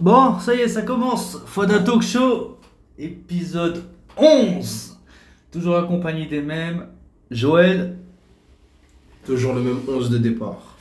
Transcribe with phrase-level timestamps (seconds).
[0.00, 1.36] Bon, ça y est, ça commence.
[1.44, 2.56] Foda Talk Show,
[2.98, 3.82] épisode
[4.16, 4.96] 11.
[5.52, 6.86] Toujours accompagné des mêmes.
[7.30, 7.98] Joël,
[9.26, 10.78] Toujours le même 11 de départ.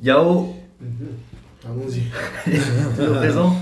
[0.00, 0.54] Yao,
[1.64, 2.02] Allons-y.
[2.96, 3.56] toujours présent.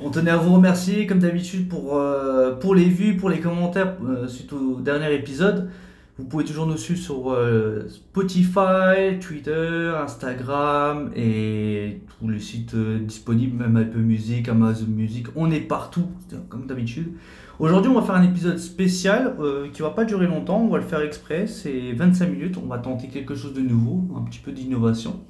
[0.00, 3.96] On tenait à vous remercier, comme d'habitude, pour, euh, pour les vues, pour les commentaires
[4.06, 5.70] euh, suite au dernier épisode.
[6.18, 12.98] Vous pouvez toujours nous suivre sur euh, Spotify, Twitter, Instagram et tous les sites euh,
[13.00, 15.26] disponibles, même Apple Music, Amazon Music.
[15.36, 16.06] On est partout,
[16.48, 17.12] comme d'habitude.
[17.58, 20.62] Aujourd'hui, on va faire un épisode spécial euh, qui va pas durer longtemps.
[20.62, 21.46] On va le faire exprès.
[21.46, 22.56] C'est 25 minutes.
[22.56, 25.20] On va tenter quelque chose de nouveau, un petit peu d'innovation.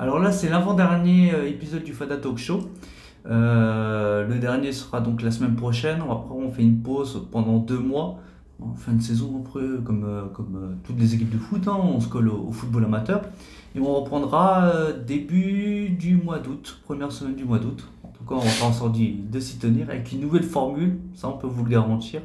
[0.00, 2.68] Alors là, c'est l'avant-dernier euh, épisode du Fada Talk Show.
[3.26, 6.00] Le dernier sera donc la semaine prochaine.
[6.00, 8.18] Après, on fait une pause pendant deux mois.
[8.70, 11.76] En fin de saison, après, comme, euh, comme euh, toutes les équipes de foot, hein,
[11.82, 13.22] on se colle au, football amateur.
[13.74, 17.88] Et on reprendra euh, début du mois d'août, première semaine du mois d'août.
[18.04, 20.42] En tout cas, on va faire en sorte d'y- de s'y tenir avec une nouvelle
[20.44, 20.98] formule.
[21.14, 22.20] Ça, on peut vous le garantir.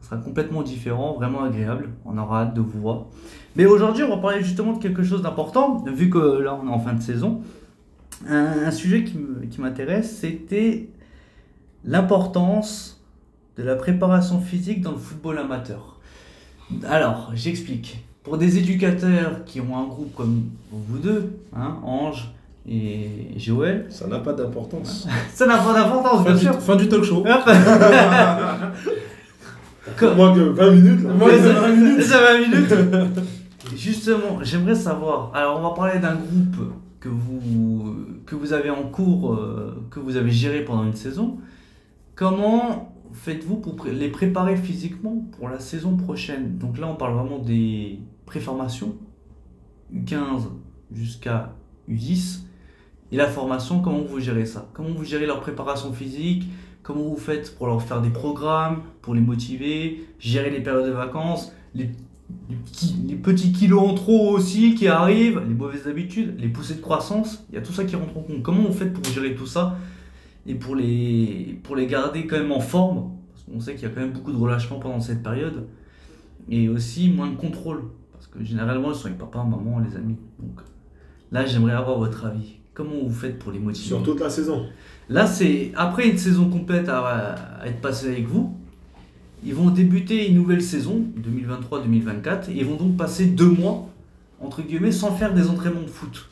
[0.00, 1.90] Ça sera complètement différent, vraiment agréable.
[2.04, 3.06] On aura hâte de vous voir.
[3.56, 6.70] Mais aujourd'hui, on va parler justement de quelque chose d'important, vu que là, on est
[6.72, 7.40] en fin de saison.
[8.28, 10.88] Un, un sujet qui m'intéresse, c'était
[11.84, 13.03] l'importance
[13.56, 15.98] de la préparation physique dans le football amateur.
[16.88, 18.04] Alors, j'explique.
[18.22, 22.30] Pour des éducateurs qui ont un groupe comme vous deux, hein, Ange
[22.66, 25.06] et Joël, Ça n'a pas d'importance.
[25.34, 26.54] ça n'a pas d'importance, Fin, bien du- sûr.
[26.60, 27.22] fin du talk show.
[29.98, 31.12] Comme- Moins que 20 minutes là.
[31.12, 32.02] Moins que 20 minutes.
[32.06, 32.74] Ça va minutes.
[33.76, 35.30] Justement, j'aimerais savoir.
[35.34, 40.00] Alors, on va parler d'un groupe que vous que vous avez en cours, euh, que
[40.00, 41.36] vous avez géré pendant une saison.
[42.14, 46.58] Comment faites-vous pour les préparer physiquement pour la saison prochaine.
[46.58, 48.96] Donc là, on parle vraiment des préformations
[49.94, 50.48] U15
[50.92, 51.54] jusqu'à
[51.88, 52.40] U10
[53.12, 53.80] et la formation.
[53.80, 54.68] Comment vous gérez ça?
[54.74, 56.44] Comment vous gérez leur préparation physique?
[56.82, 60.92] Comment vous faites pour leur faire des programmes, pour les motiver, gérer les périodes de
[60.92, 61.90] vacances, les,
[63.06, 67.46] les petits kilos en trop aussi qui arrivent, les mauvaises habitudes, les poussées de croissance,
[67.48, 68.42] il y a tout ça qui rentre en compte.
[68.42, 69.78] Comment vous faites pour gérer tout ça?
[70.46, 73.86] Et pour les, pour les garder quand même en forme Parce qu'on sait qu'il y
[73.86, 75.66] a quand même beaucoup de relâchement pendant cette période
[76.50, 77.84] et aussi moins de contrôle.
[78.12, 80.16] Parce que généralement, ils sont avec papa, maman, les amis.
[80.38, 80.60] Donc
[81.32, 82.56] là, j'aimerais avoir votre avis.
[82.74, 84.66] Comment vous faites pour les motiver Sur toute la saison.
[85.08, 88.54] Là, c'est après une saison complète à, à être passée avec vous.
[89.44, 93.88] Ils vont débuter une nouvelle saison, 2023-2024, et ils vont donc passer deux mois,
[94.40, 96.30] entre guillemets, sans faire des entraînements de foot.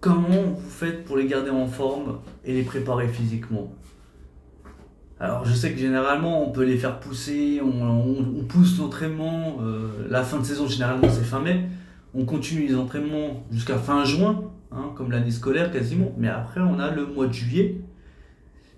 [0.00, 3.72] Comment vous faites pour les garder en forme et les préparer physiquement?
[5.18, 9.58] Alors, je sais que généralement, on peut les faire pousser, on, on- on pousse l'entraînement.
[9.60, 11.66] euh, la fin de saison, généralement, c'est fin mai.
[12.14, 16.12] On continue les entraînements jusqu'à fin juin, hein, comme l'année scolaire quasiment.
[16.16, 17.82] Mais après, on a le mois de juillet.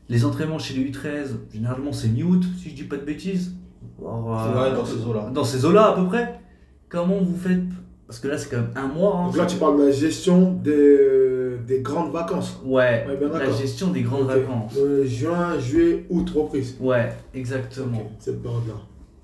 [0.09, 3.55] Les entraînements chez les U13, généralement, c'est mi-août, si je dis pas de bêtises.
[4.03, 5.31] Euh, Ouais, dans ces eaux-là.
[5.33, 6.41] Dans ces eaux-là, à peu près.
[6.89, 7.63] Comment vous faites
[8.13, 9.17] Parce que là, c'est quand même un mois.
[9.17, 9.27] hein.
[9.29, 12.61] Donc là, tu parles de la gestion des, des grandes vacances.
[12.63, 14.77] Ouais, la gestion des grandes vacances.
[14.77, 16.77] Euh, juin, juillet, août, reprise.
[16.79, 18.13] Ouais, exactement.
[18.19, 18.75] Cette période-là.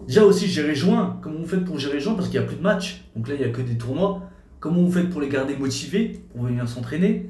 [0.06, 1.18] Déjà aussi, gérer juin.
[1.20, 2.14] Comment vous faites pour gérer juin?
[2.14, 3.04] Parce qu'il n'y a plus de matchs.
[3.14, 4.22] Donc là, il n'y a que des tournois.
[4.58, 7.28] Comment vous faites pour les garder motivés Pour venir s'entraîner?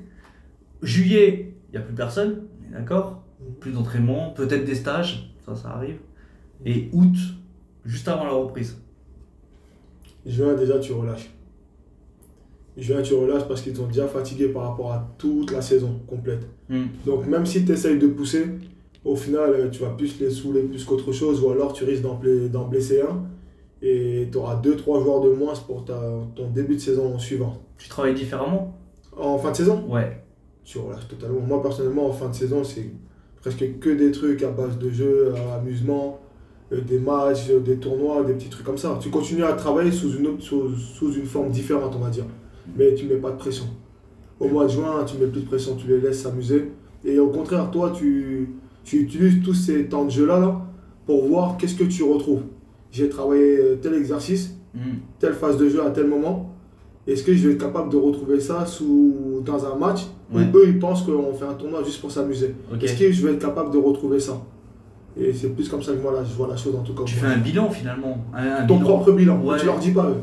[0.83, 2.43] Juillet, il n'y a plus personne.
[2.63, 3.25] On est d'accord
[3.59, 5.35] Plus d'entraînement, peut-être des stages.
[5.45, 5.97] Ça, ça arrive.
[6.65, 7.17] Et août,
[7.85, 8.77] juste avant la reprise.
[10.25, 11.31] Juin, déjà, tu relâches.
[12.79, 16.47] Juin, tu relâches parce qu'ils sont déjà fatigués par rapport à toute la saison complète.
[16.69, 16.85] Hmm.
[17.05, 18.47] Donc, même si tu essayes de pousser,
[19.05, 22.03] au final, euh, tu vas plus les saouler plus qu'autre chose, ou alors tu risques
[22.03, 23.23] d'en blesser un.
[23.83, 27.59] Et tu auras 2-3 joueurs de moins pour ta- ton début de saison suivant.
[27.79, 28.75] Tu travailles différemment?
[29.17, 29.85] En fin de saison?
[29.89, 30.23] Ouais.
[30.65, 31.41] tu relâches totalement.
[31.41, 32.91] Moi, personnellement, en fin de saison, c'est
[33.41, 36.21] presque que des trucs à base de jeux, à amusement,
[36.73, 38.99] euh, des matchs, euh, des tournois, des petits trucs comme ça.
[39.01, 42.25] Tu continues à travailler sous une, autre, sous, sous une forme différente, on va dire.
[42.77, 43.65] Mais tu ne mets pas de pression.
[44.41, 46.71] Au mois de juin, tu ne mets plus de pression, tu les laisses s'amuser.
[47.05, 48.51] Et au contraire, toi, tu,
[48.85, 50.61] tu utilises tous ces temps de jeu-là là,
[51.07, 52.43] pour voir qu'est-ce que tu retrouves.
[52.91, 54.99] J'ai travaillé euh, tel exercice, Hmm.
[55.19, 56.55] telle phase de jeu à tel moment.
[57.07, 60.03] Est-ce que je vais être capable de retrouver ça sous, dans un match?
[60.33, 60.43] Ouais.
[60.53, 62.55] où eux ils pensent qu'on fait un tournoi juste pour s'amuser.
[62.83, 64.39] Est-ce que je vais être capable de retrouver ça?
[65.17, 67.03] Et c'est plus comme ça que moi là, je vois la chose en tout cas.
[67.05, 68.19] Tu fais un bilan finalement.
[68.35, 68.89] Un, un Ton bilan.
[68.89, 69.41] propre bilan.
[69.43, 69.59] Ouais.
[69.59, 70.23] Tu leur dis pas eux.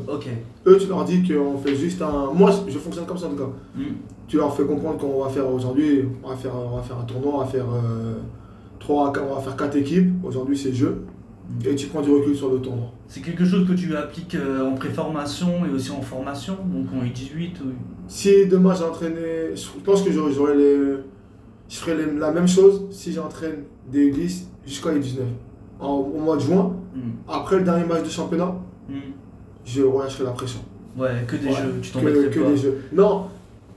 [0.66, 2.32] Eux, tu leur dis qu'on fait juste un.
[2.34, 3.50] Moi, je fonctionne comme ça en tout cas.
[3.76, 3.82] Hmm.
[4.26, 7.04] Tu leur fais comprendre qu'on va faire aujourd'hui, on va faire, on va faire un
[7.04, 8.14] tournoi, on va faire euh,
[8.78, 10.12] trois, on va faire quatre équipes.
[10.24, 11.02] Aujourd'hui, c'est jeu.
[11.64, 12.86] et tu prends du recul sur le tournoi.
[13.06, 17.04] C'est quelque chose que tu appliques euh, en préformation et aussi en formation, donc en
[17.04, 17.68] U18 ou...
[18.08, 20.76] Si demain j'entraînais, je pense que j'aurais les,
[21.68, 23.62] je ferais les- la même chose si j'entraîne
[23.92, 25.22] des U10 jusqu'à U19.
[25.80, 27.10] En- au mois de juin, Hmm.
[27.28, 28.54] après le dernier match de championnat,
[28.88, 28.94] Hmm.
[29.64, 30.60] je relâcherai la pression.
[30.98, 32.48] Ouais, que des Ouais, jeux, tu t'en que, que pas.
[32.50, 32.78] des jeux.
[32.92, 33.24] Non,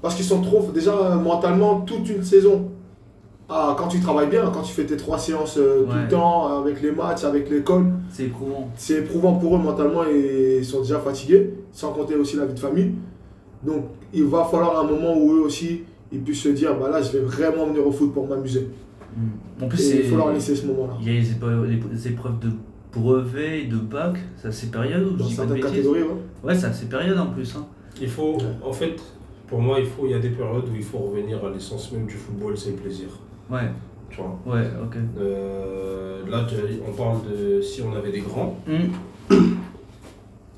[0.01, 0.69] parce qu'ils sont trop.
[0.73, 2.69] Déjà, euh, mentalement, toute une saison.
[3.49, 6.59] Ah, quand tu travailles bien, quand tu fais tes trois séances euh, tout le temps,
[6.61, 8.69] avec les matchs, avec l'école, C'est éprouvant.
[8.77, 12.53] c'est éprouvant pour eux mentalement et ils sont déjà fatigués, sans compter aussi la vie
[12.53, 12.91] de famille.
[13.65, 15.81] Donc, il va falloir un moment où eux aussi,
[16.11, 18.69] ils puissent se dire bah là, je vais vraiment venir au foot pour m'amuser.
[19.61, 20.93] En plus, il faut leur laisser ce moment-là.
[21.01, 22.49] Il y a les épreuves, les épreuves de
[22.93, 26.09] brevet et de bac, c'est à ces périodes Dans dis pas de certaines catégories, ouais.
[26.43, 27.55] Ouais, c'est à ces périodes en plus.
[27.55, 27.65] Hein.
[28.01, 28.43] Il faut, Ouais.
[28.63, 28.95] en fait,
[29.47, 31.91] pour moi, il faut, il y a des périodes où il faut revenir à l'essence
[31.91, 33.07] même du football, c'est le plaisir.
[33.51, 33.69] Ouais,
[34.09, 34.39] Tu vois.
[34.55, 34.95] ouais, ok.
[35.19, 36.45] Euh, là,
[36.87, 38.57] on parle de si on avait des grands.
[38.67, 39.35] Hmm.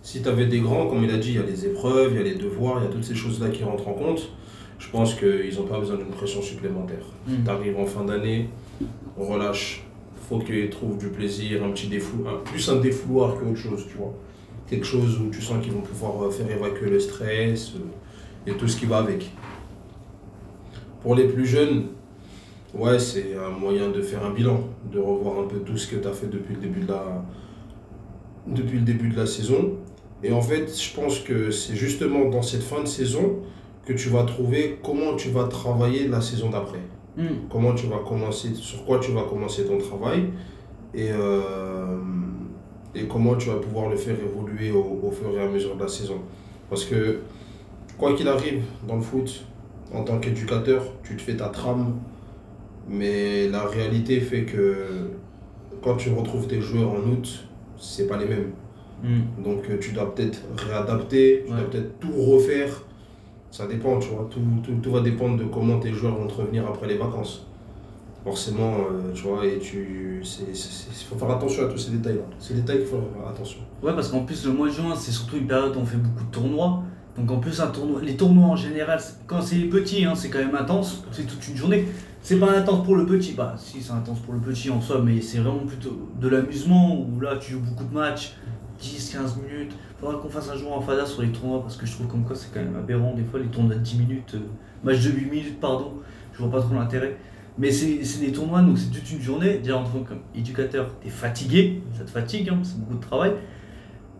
[0.04, 2.18] Si tu avais des grands, comme il a dit, il y a les épreuves, il
[2.18, 4.30] y a les devoirs, il y a toutes ces choses-là qui rentrent en compte.
[4.82, 7.06] Je pense qu'ils n'ont pas besoin d'une pression supplémentaire.
[7.28, 7.44] Hmm.
[7.46, 8.50] Tu arrives en fin d'année,
[9.16, 9.84] on relâche.
[10.28, 14.14] faut qu'ils trouvent du plaisir, un petit défou, plus un défouloir qu'autre chose, tu vois.
[14.68, 18.54] Quelque chose où tu sens qu'ils vont pouvoir euh, faire évacuer le stress euh, et
[18.54, 19.30] tout ce qui va avec.
[21.04, 21.90] Pour les plus jeunes,
[22.74, 25.98] ouais, c'est un moyen de faire un bilan, de revoir un peu tout ce que
[25.98, 27.24] tu as fait depuis le début de la,
[28.48, 29.74] depuis le début de la saison.
[30.24, 33.42] Et en fait, je pense que c'est justement dans cette fin de saison
[33.94, 36.80] que tu vas trouver comment tu vas travailler la saison d'après.
[37.18, 37.48] Hmm.
[37.50, 40.30] Comment tu vas commencer, sur quoi tu vas commencer ton travail
[40.94, 41.98] et, euh,
[42.96, 45.82] et comment tu vas pouvoir le faire évoluer au, au fur et à mesure de
[45.82, 46.20] la saison.
[46.70, 47.20] Parce que
[47.98, 49.46] quoi qu'il arrive dans le foot,
[49.94, 51.96] en tant qu'éducateur, tu te fais ta trame,
[52.90, 55.10] mais la réalité fait que
[55.84, 57.46] quand tu retrouves tes joueurs en août,
[57.78, 58.52] c'est pas les mêmes.
[59.04, 59.44] Hmm.
[59.44, 61.60] Donc euh, tu dois peut-être réadapter, tu Ouais.
[61.60, 62.84] dois peut-être tout refaire.
[63.52, 64.28] Ça dépend, tu vois.
[64.32, 67.46] Tout, tout, tout va dépendre de comment tes joueurs vont te revenir après les vacances.
[68.24, 70.22] Forcément, euh, tu vois, et tu.
[70.24, 70.56] Il
[71.10, 72.24] faut faire attention à tous ces détails-là.
[72.40, 73.60] Ces détails qu'il faut faire attention.
[73.84, 75.98] Ouais, parce qu'en plus, le mois de juin, c'est surtout une période où on fait
[75.98, 76.84] beaucoup de tournois.
[77.18, 80.40] Donc en plus, un tournoi, les tournois en général, quand c'est petit, hein, c'est quand
[80.40, 81.04] même intense.
[81.12, 81.88] C'est toute une journée.
[82.22, 83.34] C'est pas intense pour le petit.
[83.34, 87.02] Bah, si, c'est intense pour le petit en soi, mais c'est vraiment plutôt de l'amusement
[87.02, 88.36] où là, tu joues beaucoup de matchs,
[88.82, 89.74] 10, 15 minutes.
[90.00, 92.24] Faudra qu'on fasse un jour en fada sur les tournois parce que je trouve comme
[92.24, 93.14] quoi c'est quand même aberrant.
[93.14, 94.40] Des fois, les tournois de 10 minutes, euh,
[94.84, 95.94] match de 8 minutes, pardon,
[96.34, 97.18] je vois pas trop l'intérêt.
[97.58, 99.60] Mais c'est des tournois, donc c'est toute une journée.
[99.60, 103.34] Déjà, en tant qu'éducateur, t'es fatigué, ça te fatigue, hein, c'est beaucoup de travail.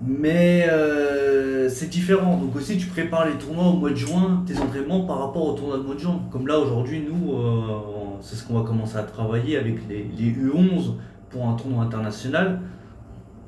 [0.06, 2.38] Mais euh, c'est différent.
[2.38, 5.54] Donc aussi, tu prépares les tournois au mois de juin, tes entraînements par rapport au
[5.54, 6.22] tournoi de mois de juin.
[6.32, 7.80] Comme là, aujourd'hui, nous, euh,
[8.20, 10.96] c'est ce qu'on va commencer à travailler avec les, les U11
[11.30, 12.60] pour un tournoi international.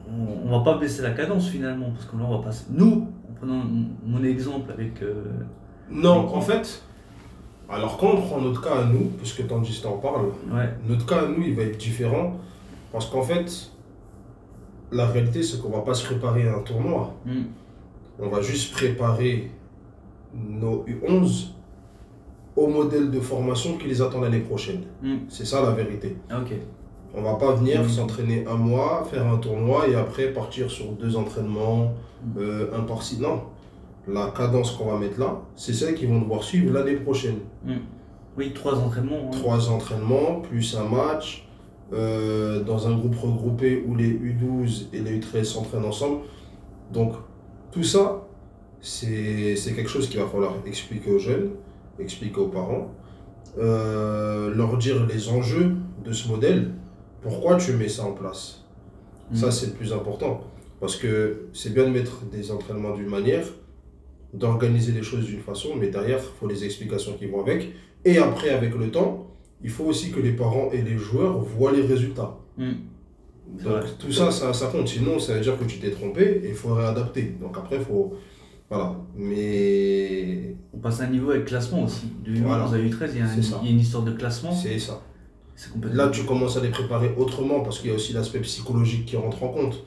[0.10, 2.52] On, on va pas baisser la cadence finalement, parce que là, on va pas.
[2.70, 3.64] Nous, en prenant
[4.06, 5.02] mon- exemple avec.
[5.02, 5.24] euh,
[5.90, 6.84] Non, en fait,
[7.70, 11.22] alors quand on prend notre cas à nous, puisque Tandis t'en parle, ouais, notre cas
[11.24, 12.38] à nous, il va être différent.
[12.92, 13.72] Parce qu'en fait,
[14.92, 17.16] la réalité, c'est qu'on va pas se préparer à un tournoi.
[17.26, 17.44] hmm,
[18.20, 19.50] On va juste préparer
[20.36, 21.48] nos U11
[22.56, 24.82] au modèle de formation qui les attend l'année prochaine.
[25.02, 26.18] hmm, C'est ça la vérité.
[26.30, 26.54] ah, ok.
[27.16, 27.90] On va pas venir Mhm.
[27.90, 31.94] s'entraîner un mois, faire un tournoi et après partir sur deux entraînements,
[32.26, 32.42] Mhm.
[32.42, 33.20] euh, un par-ci.
[33.20, 33.42] Non.
[34.08, 37.38] La cadence qu'on va mettre là, c'est celle qu'ils vont devoir suivre l'année prochaine.
[38.36, 39.28] Oui, trois entraînements.
[39.28, 39.32] hein.
[39.32, 41.48] Trois entraînements, plus un match,
[41.94, 46.18] euh, dans un groupe regroupé où les U12 et les U13 s'entraînent ensemble.
[46.92, 47.14] Donc,
[47.72, 48.24] tout ça,
[48.82, 51.52] c'est c'est quelque chose qu'il va falloir expliquer aux jeunes,
[52.00, 52.88] expliquer aux parents,
[53.60, 56.72] euh, leur dire les enjeux de ce modèle,
[57.24, 58.60] pourquoi tu mets ça en place?
[59.34, 60.42] Ça, c'est le plus important.
[60.80, 63.46] Parce que c'est bien de mettre des entraînements d'une manière,
[64.34, 67.72] d'organiser les choses d'une façon, mais derrière, il faut les explications qui vont avec.
[68.06, 69.28] Et après, avec le temps,
[69.64, 72.38] il faut aussi que les parents et les joueurs voient les résultats.
[72.58, 72.74] Hmm.
[73.60, 73.82] Donc vrai.
[73.98, 74.88] tout ça, ça, ça compte.
[74.88, 77.36] Sinon, ça veut dire que tu t'es trompé et il faut réadapter.
[77.40, 78.14] Donc après, il faut...
[78.70, 78.96] Voilà.
[79.16, 82.08] Mais On passe à un niveau avec classement aussi.
[82.26, 82.64] De U11 Voilà.
[82.66, 83.60] à U13, il y, a un- C'est ça.
[83.62, 84.52] il y a une histoire de classement.
[84.54, 85.02] c'est ça.
[85.74, 85.98] Complètement.
[86.04, 89.16] Là, tu commences à les préparer autrement parce qu'il y a aussi l'aspect psychologique qui
[89.18, 89.84] rentre en compte.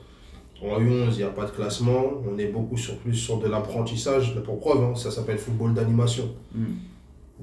[0.61, 2.03] En U11, il n'y a pas de classement.
[2.27, 4.35] On est beaucoup sur, plus sur de l'apprentissage.
[4.43, 6.29] Pour preuve, hein, ça s'appelle football d'animation.
[6.55, 6.65] Hmm.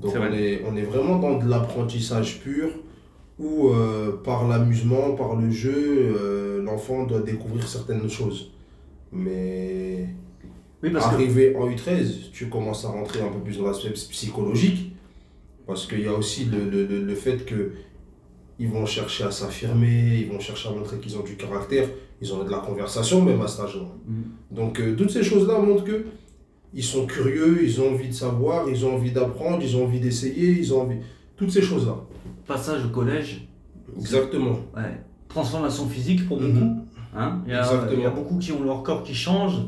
[0.01, 2.71] Donc on est, on est vraiment dans de l'apprentissage pur
[3.39, 5.73] où euh, par l'amusement, par le jeu,
[6.21, 8.51] euh, l'enfant doit découvrir certaines choses.
[9.13, 10.09] Mais
[10.83, 11.15] Oui, parce que.
[11.15, 14.93] arrivé en U13, tu commences à rentrer un peu plus dans l'aspect psychologique
[15.67, 17.73] parce qu'il y a aussi le, le, le- le fait que
[18.59, 21.89] ils vont chercher à s'affirmer, ils vont chercher à montrer qu'ils ont du caractère,
[22.21, 23.89] ils ont de la conversation même à cet âge-là.
[24.07, 24.23] Mm.
[24.55, 26.05] Donc euh, toutes ces choses-là montrent que
[26.73, 30.01] ils sont curieux, ils ont envie de savoir, ils ont envie d'apprendre, ils ont envie
[30.01, 30.97] d'essayer, ils ont envie...
[31.37, 31.97] Toutes ces choses-là.
[32.47, 33.47] Passage au collège,
[33.99, 34.59] Exactement.
[34.77, 35.01] ouais.
[35.29, 36.53] transformation physique pour beaucoup.
[36.53, 36.81] Mhm.
[37.17, 37.93] Hein il, y a, Exactement.
[37.93, 39.59] il y a beaucoup qui ont leur corps qui change.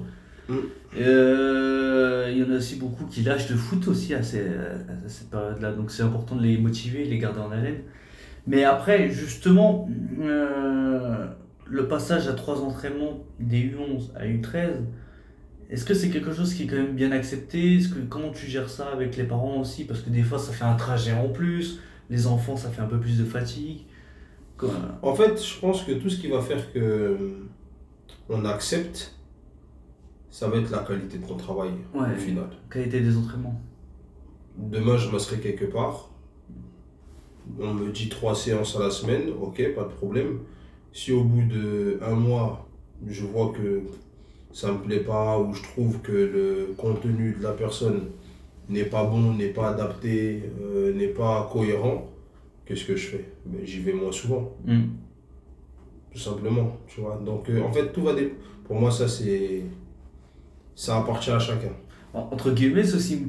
[0.49, 0.55] Mm.
[0.99, 5.09] Euh, il y en a aussi beaucoup qui lâchent le foot aussi à, ces- à
[5.09, 5.73] cette période-là.
[5.73, 7.81] Donc c'est important de les motiver, les garder en haleine.
[8.47, 9.89] Mais après, justement,
[10.21, 11.27] euh,
[11.67, 14.83] le passage à trois entraînements des U11 à U13,
[15.69, 17.75] est-ce que c'est quelque chose qui est quand même bien accepté?
[17.77, 19.85] Est-ce que, Comment tu gères ça avec les parents aussi?
[19.85, 21.81] Parce que des fois, ça fait un trajet en plus.
[22.09, 23.81] Les enfants, ça fait un peu plus de fatigue.
[25.03, 27.17] En fait, je pense que tout ce qui va faire que euh,
[28.29, 29.15] on accepte,
[30.31, 32.07] ça va être la qualité de ton travail Ouais.
[32.15, 32.47] au final.
[32.71, 33.61] Qualité des entraînements.
[34.57, 36.11] Demain, je m'inscris quelque part.
[37.61, 40.41] On me dit trois séances à la semaine, ok, pas de problème.
[40.93, 42.67] Si au bout de un mois,
[43.07, 43.83] je vois que
[44.53, 48.03] ça me plaît pas ou je trouve que le contenu de la personne
[48.69, 52.11] n'est pas bon, n'est pas adapté, euh, n'est pas cohérent,
[52.65, 53.25] qu'est-ce que je fais?
[53.45, 54.83] Ben, J'y vais moins souvent, Mm.
[56.13, 56.77] tout simplement.
[56.89, 58.35] Tu vois Donc, euh, en fait, tout va dé-
[58.65, 59.63] Pour moi, ça, c'est.
[60.75, 61.71] Ça appartient à chacun.
[62.13, 63.27] En- Entre guillemets, c'est aussi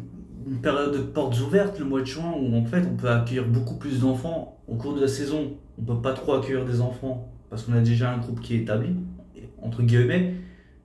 [0.49, 3.47] une- période de portes ouvertes, le mois de juin, où en fait on peut accueillir
[3.47, 4.57] beaucoup plus d'enfants.
[4.67, 7.79] Au cours de la saison, on peut pas trop accueillir des enfants parce qu'on a
[7.81, 8.95] déjà un groupe qui est établi,
[9.61, 10.33] entre guillemets.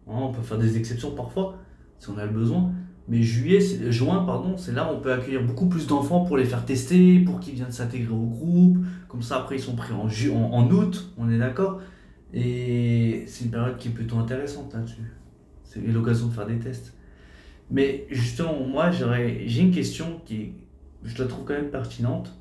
[0.09, 1.59] Hein, on peut faire des exceptions parfois,
[1.99, 2.71] si on a le besoin.
[3.09, 6.37] Mais juillet, c'est- juin, pardon, c'est là où on peut accueillir beaucoup plus d'enfants pour
[6.37, 8.79] les faire tester, pour qu'ils viennent s'intégrer au groupe.
[9.09, 11.81] Comme ça, après, ils sont pris en, ju en, en août, on est d'accord.
[12.33, 15.03] Et c'est une période qui est plutôt intéressante là-dessus.
[15.65, 16.95] C'est l'occasion de faire des tests.
[17.73, 20.53] Mais justement, moi, j'ai une question qui,
[21.05, 22.37] je la trouve quand même pertinente,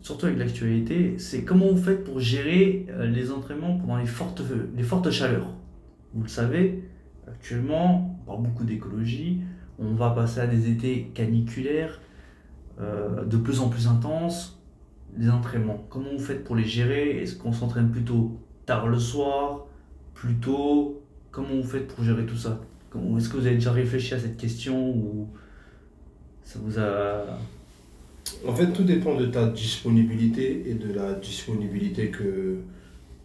[0.00, 1.18] surtout avec l'actualité.
[1.18, 4.40] C'est comment vous faites pour gérer euh, les entraînements pendant les fortes,
[4.76, 5.52] les fortes chaleurs?
[6.14, 6.84] Vous le savez,
[7.26, 9.40] actuellement, on parle beaucoup d'écologie.
[9.80, 12.00] On va passer à des étés caniculaires,
[12.80, 14.62] euh, de plus en plus intenses.
[15.18, 17.20] Les entraînements, comment vous faites pour les gérer?
[17.20, 19.66] Est-ce qu'on s'entraîne plutôt tard le soir,
[20.14, 21.02] plus tôt?
[21.32, 22.60] Comment vous faites pour gérer tout ça?
[23.16, 25.28] Est-ce que vous avez déjà réfléchi à cette question ou
[26.42, 27.38] ça vous a...
[28.46, 32.58] En fait, tout dépend de ta disponibilité et de la disponibilité que,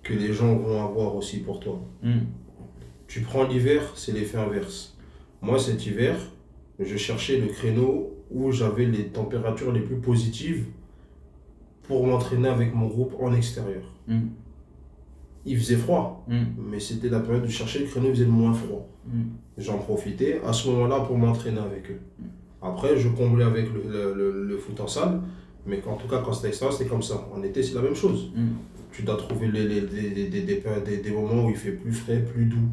[0.04, 1.82] que les gens vont avoir aussi pour toi.
[2.04, 2.22] Hmm.
[3.08, 4.98] Tu prends l'hiver, c'est l'effet inverse.
[5.42, 6.16] Moi, cet hiver,
[6.80, 10.66] je cherchais le créneau où j'avais les températures les plus positives
[11.84, 13.84] pour m'entraîner avec mon groupe en extérieur.
[14.08, 14.28] Hmm.
[15.46, 16.44] Il faisait froid, Hmm.
[16.70, 18.88] mais c'était la période où je cherchais le créneau il faisait le moins froid.
[19.08, 19.24] Hmm.
[19.58, 22.00] J'en profitais à ce moment-là pour m'entraîner avec eux.
[22.62, 25.20] Après, je comblais avec le, le, le- le foot en salle,
[25.66, 27.28] mais en tout cas, quand c'était extérieur, c'était comme ça.
[27.36, 28.32] En été, c'est la même chose.
[28.92, 31.92] Tu dois trouver les, les, les- des, des, des, des moments où il fait plus
[31.94, 32.68] frais, plus doux,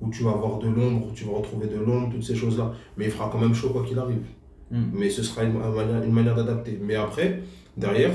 [0.00, 2.72] où tu vas avoir de l'ombre, où tu vas retrouver de l'ombre, toutes ces choses-là.
[2.96, 4.22] Mais il fera quand même chaud quoi qu'il arrive.
[4.70, 6.80] Mais ce sera une, une manière, une manière d'adapter.
[6.82, 7.42] Mais après,
[7.76, 8.12] derrière,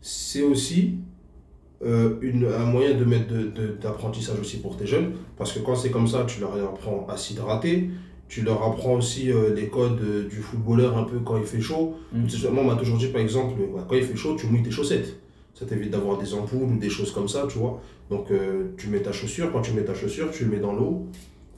[0.00, 0.94] c'est aussi
[1.82, 5.12] euh, une, un moyen de mettre de- de- d'apprentissage aussi pour tes jeunes.
[5.36, 7.90] Parce que quand c'est comme ça, tu leur apprends à s'hydrater.
[8.28, 11.60] Tu leur apprends aussi euh, les codes euh, du footballeur un peu quand il fait
[11.60, 11.96] chaud.
[12.12, 12.28] Mm.
[12.28, 13.54] Sais, Moi, on m'a toujours dit, par exemple,
[13.88, 15.16] quand il fait chaud, tu mouilles tes chaussettes.
[15.54, 17.82] Ça t'évite d'avoir des ampoules ou des choses comme ça, tu vois.
[18.08, 19.50] Donc, euh, tu mets ta chaussure.
[19.52, 21.06] Quand tu mets ta chaussure, tu le mets dans l'eau.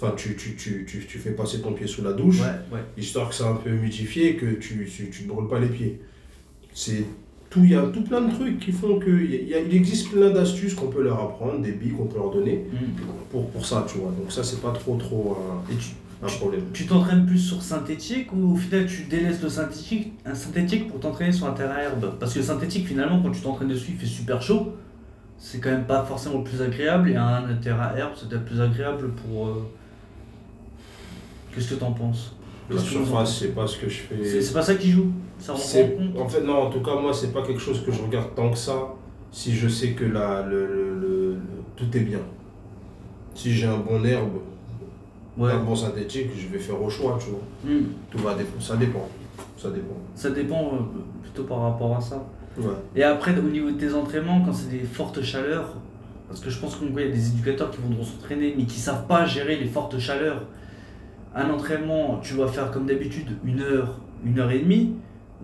[0.01, 2.47] Enfin, tu, tu, tu, tu, tu fais passer ton pied sous la douche Ouais,
[2.79, 2.85] ouais.
[2.97, 5.69] histoire que c'est un peu humidifié et que tu tu, tu ne brûles pas les
[5.69, 6.01] pieds.
[6.73, 7.05] C'est
[7.53, 9.75] tout, il y a tout plein de trucs qui font que il y a- il
[9.75, 12.77] existe plein d'astuces qu'on peut leur apprendre, des billes qu'on peut leur donner Hmm.
[13.31, 14.11] pour, pour ça, tu vois.
[14.19, 15.37] Donc ça, c'est pas trop trop
[15.69, 15.91] un, tu
[16.23, 16.63] un problème.
[16.73, 21.01] tu t'entraînes plus sur synthétique ou au final tu délaisses le synthétique, un synthétique pour
[21.01, 22.15] t'entraîner sur un terrain herbe?
[22.21, 24.73] Parce que le synthétique, finalement, quand tu t'entraînes dessus, il fait super chaud.
[25.39, 27.11] C'est quand même pas forcément le plus agréable.
[27.11, 29.49] Et un terrain herbe, c'est peut-être plus agréable pour.
[29.49, 29.69] euh,
[31.55, 32.35] Qu'est-ce que t'en penses?
[32.71, 34.41] La surface, c'est pas ce que je fais.
[34.41, 36.95] c'est pas ça qui joue Ça en C'est- compte En fait, non, en tout cas,
[37.01, 38.95] moi, c'est pas quelque chose que je regarde tant que ça
[39.31, 41.37] si je sais que la, le, le-
[41.77, 42.21] tout est bien.
[43.35, 44.39] Si j'ai un bon herbe,
[45.39, 45.51] Ouais.
[45.51, 47.41] un bon synthétique, je vais faire au choix, tu vois.
[47.65, 47.85] Hmm.
[48.11, 49.09] Tout va dépendre, ça dépend.
[49.57, 49.97] Ça dépend.
[50.15, 50.79] Ça dépend euh,
[51.23, 52.25] plutôt par rapport à ça.
[52.59, 52.67] Ouais.
[52.95, 55.75] Et après, au niveau de tes entraînements, quand c'est des fortes chaleurs,
[56.29, 59.07] parce que je pense qu'il y a des éducateurs qui voudront s'entraîner, mais qui savent
[59.07, 60.43] pas gérer les fortes chaleurs.
[61.35, 64.95] Un entraînement, tu vas faire comme d'habitude une heure, une heure et demie,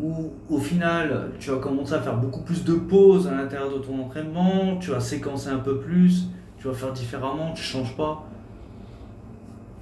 [0.01, 3.79] ou au final, tu vas commencer à faire beaucoup plus de pauses à l'intérieur de
[3.79, 6.27] ton entraînement, tu vas séquencer un peu plus,
[6.59, 8.25] tu vas faire différemment, tu changes pas.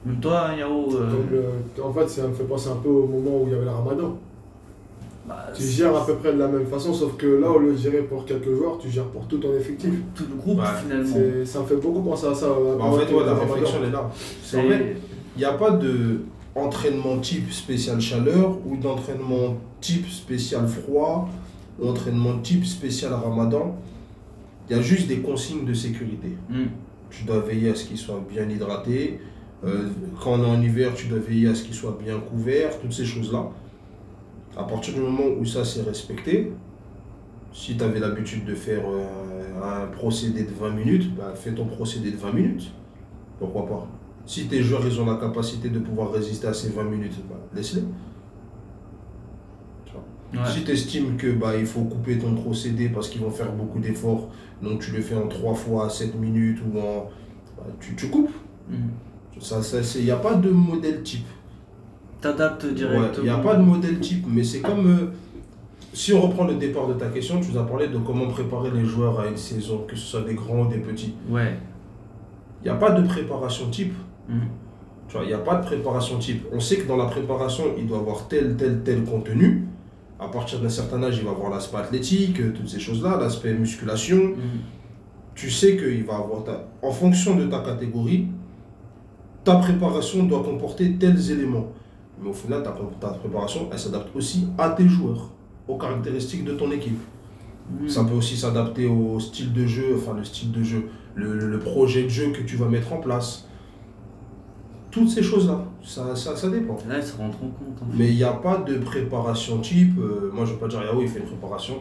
[0.04, 3.44] Même toi, Yao, euh, en fait, ça me fait penser un peu au moment où
[3.46, 4.16] il y avait le ramadan.
[5.26, 7.72] Bah, Tu gères à peu près de la même façon, sauf que là, au lieu
[7.72, 9.90] de gérer pour quelques joueurs, tu gères pour tout ton effectif.
[10.14, 11.16] tout le groupe Ouais, finalement.
[11.44, 12.46] Ça me fait beaucoup penser à ça.
[12.46, 14.08] Bah, en fait, ouais, la réflexion elle est là.
[15.36, 16.22] Il n'y a pas de
[16.54, 21.28] entraînement type spécial chaleur ou d'entraînement type spécial froid
[21.78, 23.76] ou entraînement type spécial ramadan.
[24.68, 26.28] Il y a juste des consignes de sécurité.
[26.48, 26.68] Hmm.
[27.10, 29.20] Tu dois veiller à ce qu'il soit bien hydraté.
[29.64, 29.88] Euh,
[30.22, 32.94] quand on est en hiver, tu dois veiller à ce qu'il soit bien couvert, toutes
[32.94, 33.50] ces choses-là.
[34.56, 36.50] À partir du moment où ça c'est respecté,
[37.52, 41.66] si tu avais l'habitude de faire euh, un procédé de 20 minutes, bah, fais ton
[41.66, 42.70] procédé de 20 minutes.
[43.38, 43.86] Pourquoi pas?
[44.26, 47.36] Si tes joueurs ils ont la capacité de pouvoir résister à ces 20 minutes, bah,
[47.54, 47.82] laisse-les.
[50.34, 50.40] Ouais.
[50.52, 53.78] Si tu estimes que bah, il faut couper ton procédé parce qu'ils vont faire beaucoup
[53.78, 54.28] d'efforts,
[54.60, 57.08] donc tu le fais en 3 fois 7 minutes ou en.
[57.56, 58.30] bah, tu, tu coupes.
[59.38, 61.26] Ça, ça, c'est- Il n'y a pas de modèle type.
[62.20, 63.12] T'adaptes directement.
[63.18, 64.86] Il n'y a pas de modèle type, mais c'est comme.
[64.88, 65.06] euh,
[65.92, 68.70] si on reprend le départ de ta question, tu nous as parlé de comment préparer
[68.72, 71.14] les joueurs à une saison, que ce soit des grands ou des petits.
[71.30, 71.56] Ouais.
[72.62, 73.94] Il n'y a pas de préparation type.
[74.28, 76.46] Tu vois, il n'y a pas de préparation type.
[76.52, 79.68] On sait que dans la préparation, il doit avoir tel, tel, tel contenu.
[80.18, 83.52] À partir d'un certain âge, il va avoir l'aspect athlétique, euh, toutes ces choses-là, l'aspect
[83.52, 84.16] musculation.
[84.16, 84.60] Hmm.
[85.34, 86.68] Tu sais qu'il va avoir ta...
[86.82, 88.26] En fonction de ta catégorie,
[89.44, 91.68] ta préparation doit comporter tels éléments.
[92.20, 95.30] Mais au final, ta, ta préparation, elle s'adapte aussi à tes joueurs,
[95.68, 96.98] aux caractéristiques de ton équipe.
[97.70, 97.86] Hmm.
[97.86, 101.58] Ça peut aussi s'adapter au style de jeu, enfin le style de jeu, le- le
[101.58, 103.45] projet de jeu que tu vas mettre en place.
[104.96, 106.76] Toutes ces choses-là, ça, ça, ça dépend.
[106.88, 107.78] Là, rentre en compte.
[107.82, 107.86] hein.
[107.92, 109.98] Mais il n'y a pas de préparation type.
[109.98, 111.74] euh, moi, je ne veux pas dire, Yahoo, il fait une préparation.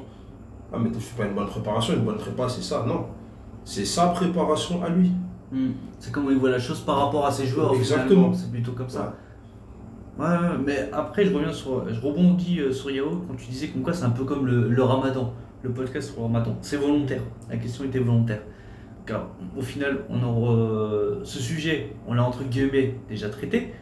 [0.73, 1.93] Ah, mais tu fais pas une bonne préparation.
[1.93, 2.83] Une bonne prépa, c'est ça.
[2.85, 3.05] Non.
[3.63, 5.11] C'est sa préparation à lui.
[5.51, 5.71] Hmm.
[5.99, 7.73] C'est comment il voit la chose par rapport à ses joueurs.
[7.73, 8.33] Exactement.
[8.33, 9.15] C'est plutôt comme ça.
[10.19, 13.67] Ouais, ouais, mais après, je reviens sur, je rebondis euh, sur Yao quand tu disais
[13.69, 16.55] comme quoi c'est un peu comme le, le ramadan, le podcast sur le ramadan.
[16.61, 17.21] C'est volontaire.
[17.49, 18.41] La question était volontaire.
[19.05, 23.73] Car au final, on en re- ce sujet, on l'a entre guillemets déjà traité.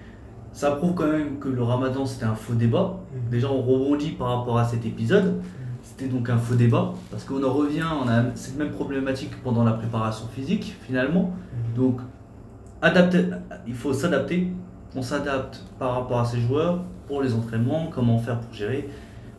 [0.52, 3.00] Ça prouve quand même que le ramadan c'était un faux débat.
[3.32, 5.42] Déjà, on rebondit par rapport à cet épisode.
[5.82, 9.64] C'était donc un faux débat parce qu'on en revient, on a cette même problématique pendant
[9.64, 11.32] la préparation physique finalement.
[11.76, 12.00] Donc,
[12.82, 13.26] adapter,
[13.68, 14.52] il faut s'adapter.
[14.96, 18.90] On s'adapte par rapport à ses joueurs pour les entraînements, comment faire pour gérer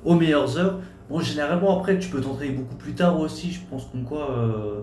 [0.05, 0.81] aux meilleures heures.
[1.09, 3.53] Bon, généralement, après, tu peux t'entraîner beaucoup plus tard aussi.
[3.53, 4.81] Je pense comme quoi, euh,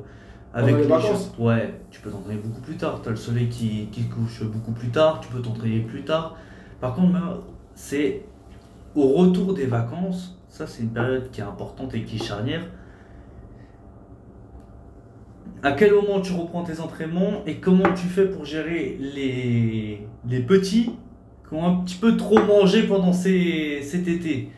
[0.53, 2.99] avec Pendant les vacances choses- Ouais, tu peux t'entraîner beaucoup plus tard.
[3.01, 5.19] Tu as le soleil qui, qui couche beaucoup plus tard.
[5.21, 6.35] Tu peux t'entraîner plus tard.
[6.79, 7.43] Par contre,
[7.75, 8.23] c'est
[8.95, 10.37] au retour des vacances.
[10.49, 12.63] Ça, c'est une période qui est importante et qui est charnière.
[15.63, 20.39] À quel moment tu reprends tes entraînements et comment tu fais pour gérer les, les
[20.41, 20.91] petits
[21.47, 24.49] qui ont un petit peu trop mangé pendant ces, cet été?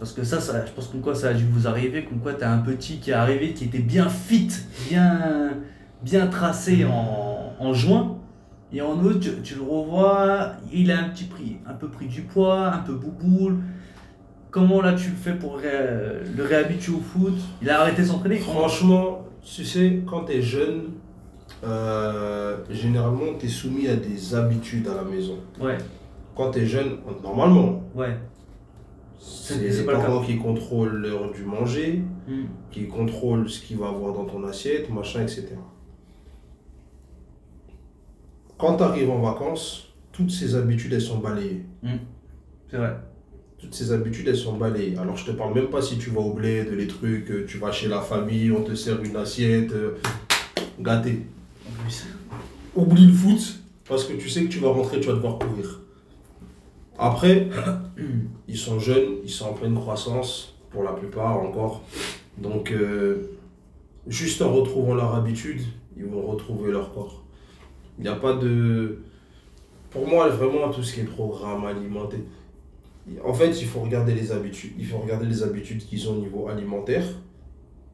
[0.00, 2.32] Parce que ça, ça, je pense comme quoi ça a dû vous arriver, comme quoi
[2.34, 4.48] tu as un petit qui est arrivé qui était bien fit,
[4.88, 5.50] bien,
[6.02, 8.16] bien tracé en, en juin.
[8.72, 12.06] Et en août, tu, tu le revois, il a un petit prix, un peu pris
[12.06, 13.58] du poids, un peu bouboule.
[14.50, 17.34] Comment là tu le fais pour ré- le réhabituer au foot?
[17.62, 20.84] Il a arrêté s'entraîner Franchement, tu sais, quand tu es jeune,
[21.64, 25.36] euh, généralement, tu es soumis à des habitudes à la maison.
[25.60, 25.76] Ouais,
[26.34, 28.16] Quand tu es jeune, normalement, ouais.
[29.22, 32.44] C'est les parents qui contrôlent l'heure du manger, Hmm.
[32.70, 35.48] qui contrôlent ce qu'il va avoir dans ton assiette, machin, etc.
[38.58, 41.64] Quand tu arrives en vacances, toutes ces habitudes, elles sont balayées.
[42.70, 42.96] C'est vrai.
[43.58, 44.96] Toutes ces habitudes, elles sont balayées.
[44.98, 47.58] Alors, je te parle même pas si tu vas au bled, les trucs, euh, tu
[47.58, 49.96] vas chez la famille, on te sert une assiette euh,
[51.84, 52.06] plus.
[52.74, 55.80] Oublie le foot, parce que tu sais que tu vas rentrer, tu vas devoir courir.
[57.02, 57.48] Après,
[58.48, 61.82] ils sont jeunes, ils sont en pleine croissance, pour la plupart encore.
[62.36, 63.38] Donc, euh,
[64.06, 65.62] juste en retrouvant leur habitude,
[65.96, 67.24] ils vont retrouver leur corps.
[67.98, 68.98] Il n'y a pas de...
[69.88, 72.20] Pour moi, vraiment, tout ce qui est programme alimentaire,
[73.24, 74.72] en fait, il faut regarder les habitudes.
[74.78, 77.04] Il faut regarder les habitudes qu'ils ont au niveau alimentaire.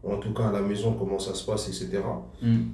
[0.03, 2.03] En tout cas, à la maison, comment ça se passe, etc.
[2.43, 2.65] Hmm.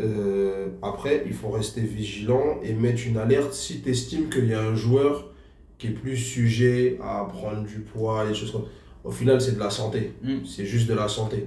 [0.00, 4.54] Euh, après, il faut rester vigilant et mettre une alerte si tu estimes qu'il y
[4.54, 5.32] a un joueur
[5.78, 8.66] qui est plus sujet à prendre du poids, des choses comme
[9.04, 10.12] Au final, c'est de la santé.
[10.22, 10.44] Mm.
[10.44, 11.46] C'est juste de la santé.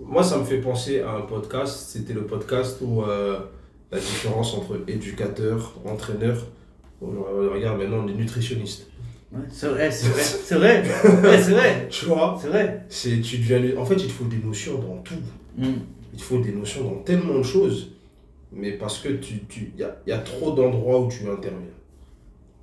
[0.00, 1.88] Moi, ça me fait penser à un podcast.
[1.90, 3.38] C'était le podcast où euh,
[3.92, 6.46] la différence entre éducateur, entraîneur.
[7.00, 8.88] Regarde, maintenant, on est nutritionniste.
[9.32, 10.82] Ouais, c'est vrai, c'est vrai, c'est vrai,
[11.22, 12.38] Ouais, c'est vrai, Tu vois?
[12.40, 12.84] C'est vrai.
[12.88, 15.14] c'est, tu deviens, En fait, il te faut des notions dans tout.
[15.58, 15.80] Hmm.
[16.12, 17.90] Il te faut des notions dans tellement de choses,
[18.52, 21.66] mais parce que tu, tu, y, a, y a trop d'endroits où tu interviens.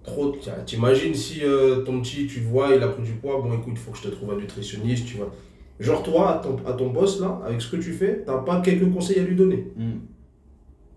[0.03, 0.35] Trop.
[0.65, 3.77] T'imagines si euh, ton petit, tu vois, il a pris du poids, bon écoute, il
[3.77, 5.31] faut que je te trouve un nutritionniste, tu vois.
[5.79, 8.61] Genre toi, à ton, à ton boss là, avec ce que tu fais, t'as pas
[8.61, 9.67] quelques conseils à lui donner.
[9.75, 9.99] Hmm.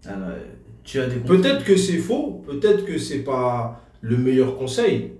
[0.06, 0.38] Alors, euh,
[0.82, 5.12] tu as des Peut-être que c'est faux, peut-être que c'est pas le meilleur conseil,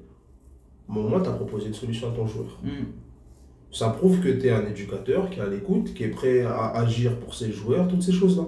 [0.89, 2.59] mais au moins tu as proposé une solution à ton joueur.
[2.63, 2.85] Hmm.
[3.73, 6.79] Ça prouve que tu es un éducateur qui est à l'écoute, qui est prêt à
[6.79, 8.45] agir pour ses joueurs, toutes ces choses-là.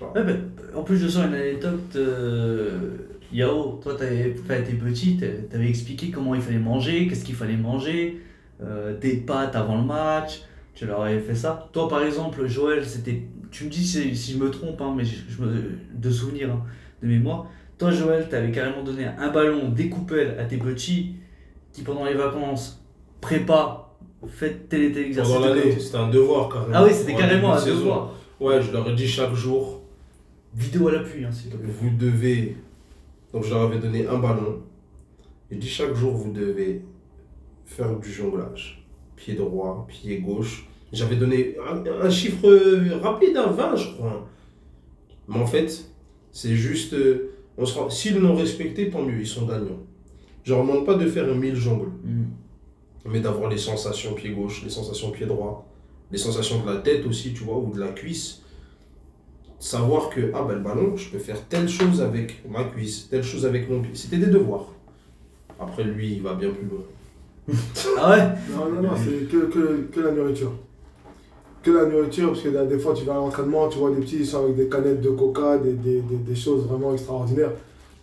[0.00, 0.32] Ouais, bah,
[0.76, 1.96] en plus, je sens une anecdote.
[1.96, 2.96] Euh,
[3.32, 7.56] Yao, toi, t'avais, t'es petit, t'a- t'avais expliqué comment il fallait manger, qu'est-ce qu'il fallait
[7.56, 8.20] manger,
[8.62, 10.42] euh, des pâtes avant le match.
[10.74, 11.68] Tu leur avais fait ça.
[11.72, 13.22] Toi, par exemple, Joël, c'était.
[13.50, 16.50] Tu me dis si, si je me trompe, hein, mais je, je me, de souvenir,
[16.52, 16.62] hein,
[17.02, 17.46] de mémoire.
[17.78, 21.16] Toi, Joël, t'avais carrément donné un ballon, des coupelles à tes petits
[21.72, 22.82] qui, pendant les vacances,
[23.20, 23.90] prépa,
[24.26, 25.34] faites tel et tel exercice.
[25.34, 26.72] Pendant l'année, c'était un devoir carrément.
[26.74, 28.14] Ah oui, c'était En carrément un devoir.
[28.40, 29.82] Ouais, je leur ai dit chaque jour,
[30.54, 31.68] Vidéo à l'appui, hein, s'il te plaît.
[31.80, 32.56] vous devez.
[33.32, 34.62] Donc je leur avais donné un ballon.
[35.50, 36.82] J'ai dit chaque jour, vous devez
[37.66, 38.86] faire du jonglage.
[39.16, 40.66] Pied droit, pied gauche.
[40.92, 42.48] J'avais donné un, un chiffre
[43.02, 44.26] rapide, un 20, je crois.
[45.28, 45.90] Mais en fait,
[46.32, 46.94] c'est juste.
[46.94, 49.80] euh, on S'ils l'ont respecté, tant mieux, ils sont gagnants.
[50.44, 52.24] Je leur demande pas de faire un 1000 jongles, Hmm.
[53.04, 55.66] mais d'avoir les sensations pied gauche, les sensations pied droit,
[56.10, 58.42] les sensations de la tête aussi, tu vois, ou de la cuisse.
[59.60, 63.24] Savoir que, ah ben le ballon, je peux faire telle chose avec ma cuisse, telle
[63.24, 63.90] chose avec mon pied.
[63.94, 64.72] C'était des devoirs.
[65.58, 66.84] Après, lui, il va bien plus loin.
[67.98, 68.28] Ah ouais?
[68.54, 70.52] Non, non, non, c'est que, que, que la nourriture.
[71.62, 74.00] Que la nourriture, parce que là, des fois, tu vas à l'entraînement, tu vois des
[74.00, 77.52] petits, ils sont avec des canettes de coca, des, des, des, des choses vraiment extraordinaires.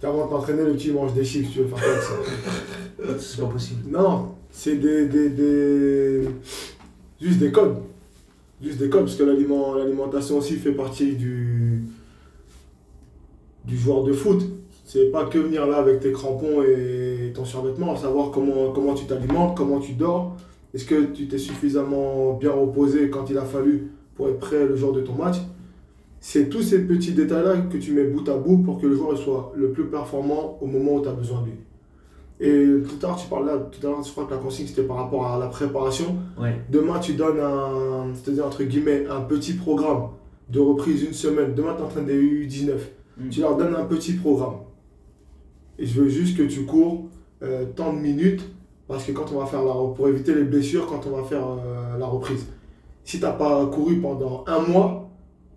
[0.04, 3.18] Avant de t'entraîner, le petit il mange des chips, tu veux faire quoi avec ça?
[3.20, 3.90] C'est pas possible.
[3.90, 6.22] Non, c'est des, des, des.
[7.20, 7.78] Juste des codes.
[8.62, 11.84] Juste des codes, parce que l'aliment- l'alimentation aussi fait partie du.
[13.66, 14.42] du joueur de foot.
[14.86, 19.06] C'est pas que venir là avec tes crampons et ton survêtement, savoir comment, comment tu
[19.06, 20.38] t'alimentes, comment tu dors.
[20.74, 24.76] Est-ce que tu t'es suffisamment bien reposé quand il a fallu pour être prêt le
[24.76, 25.38] jour de ton match?
[26.20, 29.18] C'est tous ces petits détails-là que tu mets bout à bout pour que le joueur
[29.18, 31.50] soit le plus performant au moment où tu as besoin de.
[32.40, 34.68] Et tout à l'heure, tu parles là, tout à l'heure, je crois que la consigne
[34.68, 36.18] c'était par rapport à la préparation.
[36.40, 36.60] Ouais.
[36.70, 40.10] Demain, tu donnes un, c'est-à-dire entre guillemets, un petit programme
[40.50, 41.54] de reprise une semaine.
[41.56, 42.72] Demain, tu es en train des U19.
[43.18, 43.30] Mm.
[43.30, 44.56] Tu leur donnes un petit programme.
[45.80, 47.06] Et je veux juste que tu cours
[47.42, 48.44] euh, tant de minutes
[48.88, 51.46] parce que quand on va faire la pour éviter les blessures quand on va faire
[51.48, 52.46] euh, la reprise.
[53.04, 55.10] Si tu n'as pas couru pendant un mois,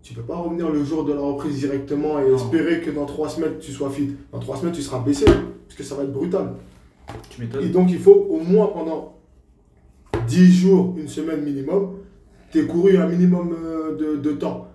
[0.02, 2.36] tu peux pas revenir le jour de la reprise directement et Non.
[2.36, 4.10] espérer que dans trois semaines tu sois fit.
[4.32, 5.26] Dans trois semaines, tu seras blessé
[5.68, 6.54] parce que ça va être brutal.
[7.30, 7.70] Tu Et m'étonnes.
[7.70, 9.14] donc, il faut au moins pendant
[10.26, 11.96] 10 jours, une semaine minimum,
[12.50, 14.68] tu couru un minimum euh, de, de temps.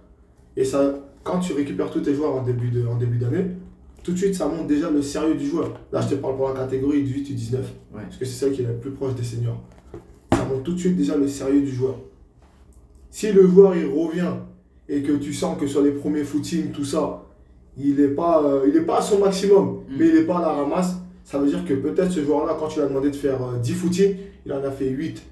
[0.55, 3.45] Et ça, quand tu récupères tous tes joueurs en début de- en début d'année,
[4.03, 5.79] tout de suite, ça montre déjà le sérieux du joueur.
[5.91, 8.01] Là, je te parle pour la catégorie 18 et 19, Ouais.
[8.03, 9.61] parce que c'est celle qui est la plus proche des seniors.
[10.33, 11.95] Ça montre tout de suite déjà le sérieux du joueur.
[13.09, 14.33] Si le joueur, il revient
[14.89, 17.22] et que tu sens que sur les premiers footings, tout ça,
[17.77, 19.95] il n'est pas, euh, il est pas à son maximum, Mm.
[19.97, 22.67] mais il n'est pas à la ramasse, ça veut dire que peut-être ce joueur-là, quand
[22.67, 25.23] tu lui as demandé de faire euh, 10 footings, il en a fait 8.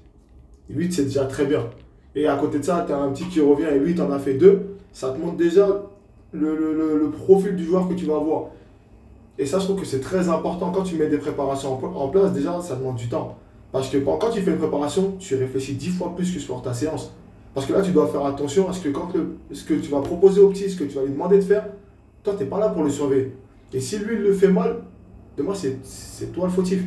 [0.70, 1.66] 8, c'est déjà très bien.
[2.14, 4.10] Et à côté de ça, tu as un petit qui revient et lui, tu en
[4.10, 4.60] as fait 2.
[4.92, 5.66] Ça te montre déjà
[6.32, 8.46] le, le- le- le profil du joueur que tu vas avoir.
[9.38, 12.08] Et ça, je trouve que c'est très important quand tu mets des préparations en, en
[12.08, 12.32] place.
[12.32, 13.36] Déjà, ça demande du temps.
[13.72, 16.60] Parce que quand quand tu fais une préparation, tu réfléchis 10 fois plus que sur
[16.60, 17.12] ta séance.
[17.54, 19.90] Parce que là, tu dois faire attention à ce que quand le, ce que tu
[19.90, 21.66] vas proposer au petit, ce que tu vas lui demander de faire,
[22.22, 23.34] toi, tu n'es pas là pour le surveiller.
[23.72, 24.76] Et si lui, il le fait mal,
[25.36, 26.82] demain, c'est c'est toi le fautif.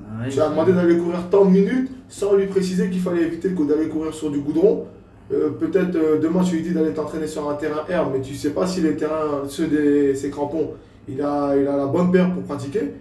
[0.00, 3.50] Ah Tu as demandé d'aller courir tant de minutes sans lui préciser qu'il fallait éviter
[3.50, 4.86] que d'aller courir sur du goudron.
[5.32, 8.34] Euh, Peut-être euh, demain tu lui dis d'aller t'entraîner sur un terrain herbe, mais tu
[8.34, 10.70] sais pas si les terrains, ceux des ses crampons,
[11.08, 12.92] il a, il a la bonne paire pour pratiquer.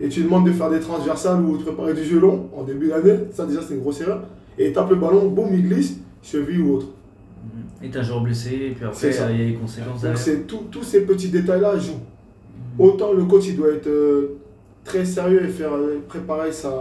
[0.00, 2.88] Et tu demandes de faire des transversales ou de préparer du jeu long en début
[2.88, 4.22] d'année, ça déjà c'est une grosse erreur.
[4.58, 6.86] Et il tape le ballon, boum, il glisse, cheville ou autre.
[7.82, 10.18] Et t'as un joueur blessé, et puis après, il y a les conséquences Donc derrière.
[10.18, 12.00] c'est tout- tous ces petits détails-là jouent.
[12.78, 14.38] Autant le coach il doit être euh,
[14.84, 16.72] très sérieux et faire euh, préparer sa,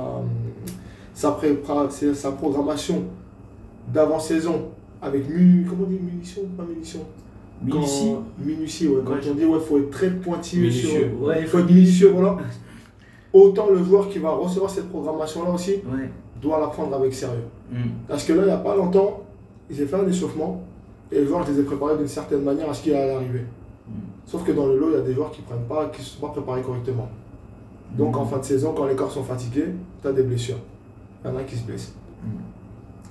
[1.14, 3.04] sa, prépa- sa- programmation
[3.94, 4.70] d'avant-saison
[5.02, 7.06] avec mu, comment on dit munitions Pas munitions?
[7.64, 8.16] Minutie.
[8.40, 9.02] Minutie, ouais.
[9.06, 10.90] Quand Ouais, on dit ouais, faut être très pointilleux sur.
[10.90, 11.12] Minutieux.
[11.22, 12.38] Ouais, faut être minutieux, voilà.
[13.32, 16.10] Autant le joueur qui va recevoir cette programmation-là aussi Ouais.
[16.42, 17.44] doit la prendre avec sérieux.
[17.72, 17.76] Mm.
[18.08, 19.24] Parce que là, il n'y a pas longtemps,
[19.70, 20.64] j'ai fait un échauffement
[21.12, 23.46] et les joueurs, je les ai préparés d'une certaine manière à ce qui allait arriver.
[23.88, 23.92] Mm.
[24.26, 26.06] Sauf que dans le lot, il y a des joueurs qui prennent pas, qui ne
[26.06, 27.10] sont pas préparés correctement.
[27.98, 28.20] Donc Mm.
[28.20, 29.68] en fin de saison, quand les corps sont fatigués,
[30.02, 30.58] tu as des blessures.
[31.24, 31.94] Il y en a qui se blessent.
[32.24, 32.28] Mm.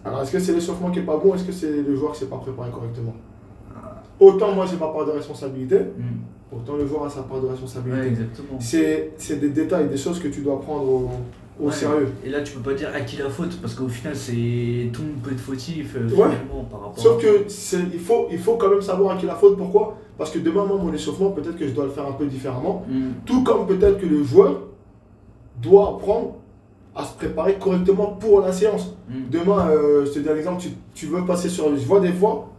[0.06, 2.18] Alors est-ce que c'est l'échauffement qui est pas bon Est-ce que c'est le joueur qui
[2.22, 3.14] ne s'est pas préparé correctement?
[4.20, 5.76] Autant moi, j'ai ma part de responsabilité,
[6.52, 8.26] autant le joueur a sa part de responsabilité.
[8.60, 11.10] c'est des détails, des choses que tu dois prendre au,
[11.60, 11.72] au Ouais.
[11.72, 12.08] sérieux.
[12.24, 15.02] Et là, tu peux pas dire à qui la faute, parce qu'au final, c'est tout
[15.02, 16.08] le monde peut être fautif euh, Ouais.
[16.30, 16.98] finalement par rapport.
[16.98, 17.46] Sauf à- que
[17.94, 19.56] il faut, il faut quand même savoir à qui la faute.
[19.56, 19.96] Pourquoi?
[20.18, 22.84] Parce que demain, moi, mon échauffement, peut-être que je dois le faire un peu différemment.
[22.88, 23.10] Hmm.
[23.24, 24.62] Tout comme peut-être que le joueur
[25.62, 26.34] doit apprendre
[26.96, 28.94] à se préparer correctement pour la séance.
[29.08, 29.28] Hmm.
[29.30, 31.74] Demain, euh, je te dis un exemple, tu, tu veux passer sur...
[31.76, 32.50] Je vois des fois,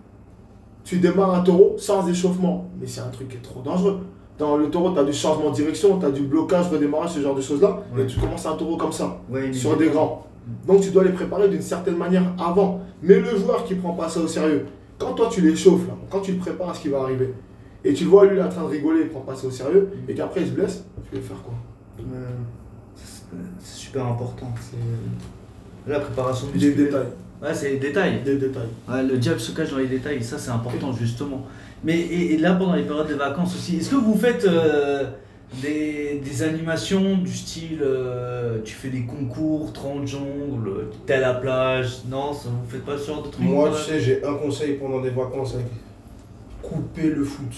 [0.84, 2.69] tu démarres un taureau sans échauffement.
[2.79, 3.99] Mais c'est un truc qui est trop dangereux.
[4.38, 7.21] Dans le taureau, tu as du changement de direction, tu as du blocage, redémarrage, ce
[7.21, 7.84] genre de choses-là.
[7.95, 8.04] Ouais.
[8.04, 10.28] Et tu commences un taureau comme ça, Ouais, sur des grands.
[10.67, 12.82] Donc tu dois les préparer d'une certaine manière avant.
[13.02, 14.65] Mais le joueur qui prend pas ça au sérieux,
[15.00, 17.34] quand toi tu l'échauffes, là, quand tu le prépares à ce qui va arriver,
[17.84, 19.89] et tu le vois lui en train de rigoler, il prend pas ça au sérieux,
[20.08, 21.54] et qu'après il se blesse, tu vas faire quoi?
[22.95, 23.24] C'est
[23.60, 24.48] c'est super important.
[24.60, 26.78] C'est La préparation des musculaire.
[26.86, 27.08] détails.
[27.41, 28.21] Ouais, c'est les détails.
[28.24, 28.67] Des détails.
[28.89, 31.45] Ouais, le diable se cache dans les détails, ça c'est important justement.
[31.86, 35.04] Mais et, et là pendant les périodes de vacances aussi, est-ce que vous faites euh,
[35.62, 41.34] des, des animations du style euh, tu fais des concours, 30 jongles, t'es à la
[41.36, 42.00] plage?
[42.10, 44.74] Non, ça, vous faites pas ce genre de trucs Moi, tu sais, j'ai un conseil
[44.74, 45.56] pendant les vacances.
[45.56, 45.63] hein.
[46.63, 47.54] Couper le foot.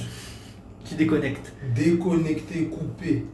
[0.83, 1.53] Tu déconnectes.
[1.73, 3.25] Déconnecter, couper.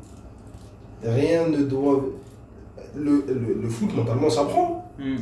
[1.03, 2.05] Rien ne doit.
[2.95, 4.91] Le, le, le foot, mentalement, ça prend.
[4.99, 5.15] Hmm.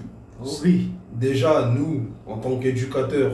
[0.44, 0.90] Oh oui.
[1.14, 3.32] Déjà, nous, en tant qu'éducateurs,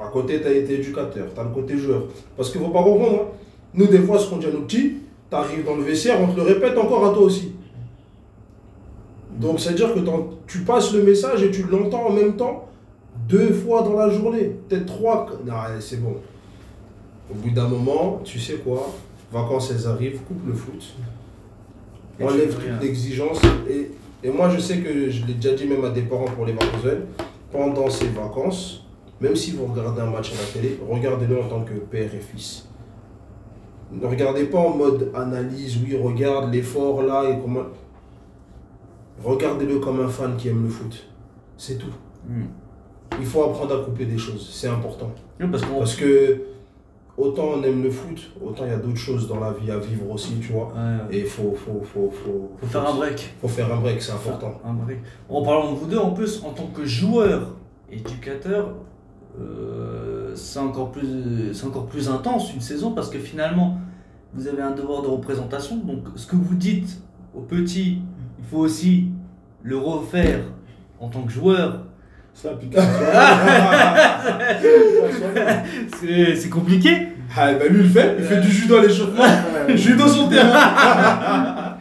[0.00, 2.04] à côté, tu as été éducateur, tu as le côté joueur.
[2.36, 3.20] Parce qu'il ne faut pas comprendre.
[3.22, 3.26] hein.
[3.74, 4.94] Nous, des fois, ce qu'on dit à nos petits,
[5.30, 7.52] tu arrives dans le vestiaire, on te le répète encore à toi aussi.
[9.38, 10.00] Donc, c'est-à-dire que
[10.46, 12.68] tu passes le message et tu l'entends en même temps
[13.28, 15.26] deux fois dans la journée, peut-être trois.
[15.46, 16.16] Non, c'est bon.
[17.30, 18.90] Au bout d'un moment, tu sais quoi?
[19.32, 20.94] Vacances, elles arrivent, coupe le foot.
[22.20, 23.40] Et Enlève toute l'exigence.
[23.70, 23.90] Et,
[24.22, 26.52] et moi, je sais que je l'ai déjà dit même à des parents pour les
[26.52, 26.92] vacances,
[27.50, 28.81] pendant ces vacances,
[29.22, 32.18] même si vous regardez un match à la télé, regardez-le en tant que père et
[32.18, 32.68] fils.
[33.92, 37.66] Ne regardez pas en mode analyse, oui, regarde l'effort là et comment.
[39.22, 41.06] Regardez-le comme un fan qui aime le foot.
[41.56, 41.92] C'est tout.
[42.26, 42.46] Hmm.
[43.20, 45.12] Il faut apprendre à couper des choses, c'est important.
[45.38, 45.78] Oui, parce qu'on.
[45.78, 46.42] Parce que
[47.16, 49.78] autant on aime le foot, autant il y a d'autres choses dans la vie à
[49.78, 50.72] vivre aussi, tu vois.
[50.74, 53.34] Ouais, Et il faut, faut, faut, faut, faut faire un break.
[53.40, 54.60] faut faire un break, c'est important.
[54.64, 54.98] Un break.
[55.28, 57.54] En parlant de vous deux, en plus, en tant que joueur,
[57.90, 58.74] éducateur,
[59.40, 63.78] euh, c'est encore, plus- c'est encore plus intense une saison parce que finalement,
[64.34, 65.76] vous avez un devoir de représentation.
[65.76, 67.00] Donc, ce que vous dites
[67.34, 68.00] aux petits,
[68.38, 69.08] il faut aussi
[69.62, 70.40] le refaire
[71.00, 71.84] en tant que joueur.
[76.00, 76.90] C'est compliqué.
[77.36, 79.24] Ah, bah lui il le fait, il fait du judo à l'échauffement,
[79.74, 81.76] judo sur le terrain.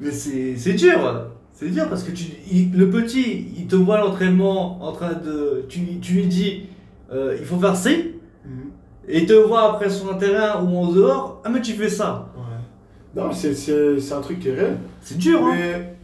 [0.00, 1.26] Mais c'est c'est dur.
[1.58, 5.14] C'est dur parce que tu, il- le petit, il te voit à l'entraînement en train
[5.14, 5.64] de.
[5.70, 6.64] Tu, tu lui dis,
[7.10, 8.12] euh, il faut faire ci.
[8.44, 8.70] Mhm.
[9.08, 11.88] Et il te voit après sur un terrain ou en dehors, ah mais tu fais
[11.88, 12.30] ça.
[12.36, 13.22] Ouais.
[13.22, 14.76] Non, c'est- un truc qui est réel.
[15.00, 15.96] C'est dur, hein Mais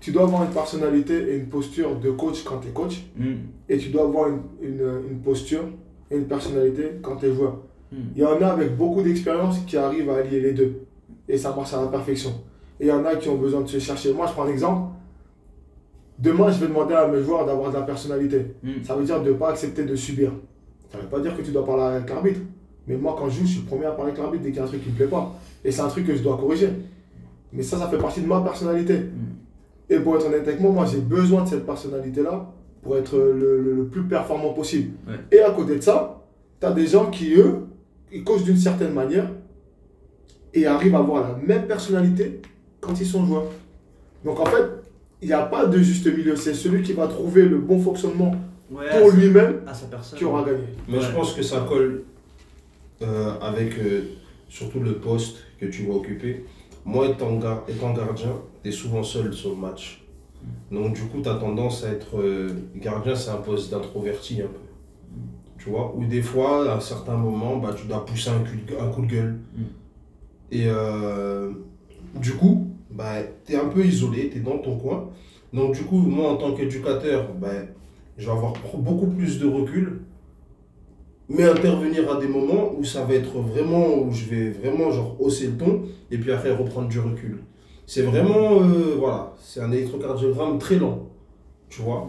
[0.00, 3.02] tu dois avoir une personnalité et une posture de coach quand tu es coach.
[3.16, 3.24] Mm.
[3.68, 5.64] Et tu dois avoir une, une- une posture
[6.10, 7.58] et une personnalité quand tu es joueur.
[7.92, 7.96] Mm.
[8.16, 10.80] Il y en a avec beaucoup d'expérience qui arrivent à allier les deux.
[11.28, 12.30] Et ça marche à la perfection.
[12.84, 14.12] Et il y en a qui ont besoin de se chercher.
[14.12, 14.90] Moi, je prends un exemple.
[16.18, 18.54] Demain, je vais demander à mes joueurs d'avoir de la personnalité.
[18.62, 18.70] Mm.
[18.84, 20.32] Ça veut dire de ne pas accepter de subir.
[20.92, 22.40] Ça ne veut pas dire que tu dois parler avec l'arbitre.
[22.86, 24.58] Mais moi, quand je joue, je suis le premier à parler avec l'arbitre dès qu'il
[24.58, 25.34] y a un truc qui ne me plaît pas.
[25.64, 26.68] Et c'est un truc que je dois corriger.
[27.54, 28.96] Mais ça, ça fait partie de ma personnalité.
[29.88, 33.60] Et pour être honnête avec moi, moi, j'ai besoin de cette personnalité-là pour être le,
[33.62, 34.92] le- le plus performant possible.
[35.08, 35.14] Ouais.
[35.32, 36.22] Et à côté de ça,
[36.60, 37.60] tu as des gens qui, eux,
[38.12, 39.30] ils coachent d'une certaine manière
[40.52, 42.40] et arrivent à avoir la même personnalité
[42.84, 43.46] quand ils sont joueurs.
[44.24, 44.64] Donc en fait,
[45.22, 46.36] il n'y a pas de juste milieu.
[46.36, 48.34] C'est celui qui va trouver le bon fonctionnement
[48.70, 49.60] Ouais, pour lui-même
[50.16, 50.64] qui aura gagné.
[50.88, 52.04] Mais je pense que ça colle
[53.02, 54.02] euh, avec euh,
[54.48, 56.44] surtout le poste que tu vas occuper.
[56.86, 60.02] Moi, étant, gar- étant gardien, tu es souvent seul sur le match.
[60.70, 62.18] Donc, du coup, tu as tendance à être.
[62.20, 64.60] euh, gardien, c'est un poste d'introverti un peu.
[65.58, 65.94] Tu vois?
[65.96, 68.90] Ou des fois, à un certain moment, bah, tu dois pousser un coup de, un
[68.90, 69.38] coup de gueule.
[69.56, 69.62] Mm.
[70.52, 71.50] Et euh,
[72.16, 75.10] du coup, bah, tu es un peu isolé, tu es dans ton coin.
[75.52, 77.48] Donc, du coup, moi, en tant qu'éducateur, bah,
[78.16, 80.00] je vais avoir beaucoup plus de recul
[81.28, 85.16] mais intervenir à des moments où ça va être vraiment, où je vais vraiment genre
[85.20, 87.38] hausser le ton et puis après reprendre du recul.
[87.86, 91.08] C'est vraiment, euh, voilà, c'est un électrocardiogramme très lent,
[91.68, 92.08] tu vois.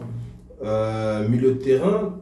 [0.63, 2.17] Euh, milieu de terrain,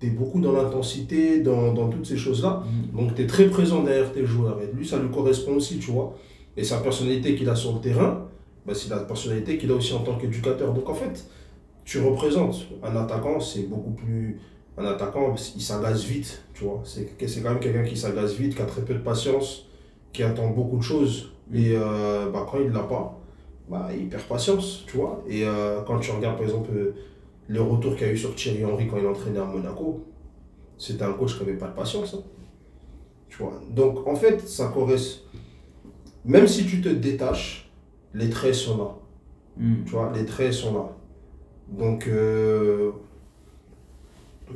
[0.00, 2.62] tu es beaucoup dans l'intensité, dans, dans toutes ces choses-là.
[2.64, 2.96] Mm.
[2.96, 5.90] Donc tu es très présent derrière tes joueurs et lui, ça lui correspond aussi, tu
[5.90, 6.16] vois.
[6.56, 8.28] Et sa personnalité qu'il a sur le terrain,
[8.64, 10.72] bah, c'est la personnalité qu'il a aussi en tant qu'éducateur.
[10.72, 11.24] Donc en fait,
[11.84, 14.40] tu représentes un attaquant, c'est beaucoup plus
[14.78, 16.82] un attaquant, il s'agace vite, tu vois.
[16.84, 19.66] C'est quand même quelqu'un qui s'agace vite, qui a très peu de patience,
[20.12, 21.32] qui attend beaucoup de choses.
[21.52, 23.18] Et euh, bah, quand il ne l'a pas,
[23.68, 25.22] bah, il perd patience, tu vois.
[25.28, 26.94] Et euh, quand tu regardes, par exemple, euh,
[27.48, 30.04] le retour qu'il y a eu sur Thierry Henry quand il entraînait à Monaco,
[30.76, 32.14] c'était un coach qui n'avait pas de patience.
[32.14, 32.22] hein.
[33.28, 33.60] Tu vois.
[33.70, 35.22] Donc, en fait, ça correspond.
[36.26, 37.70] Même si tu te détaches,
[38.14, 38.90] les traits sont là.
[39.58, 39.84] Hmm.
[39.84, 40.88] Tu vois, les traits sont là.
[41.68, 42.90] Donc, euh,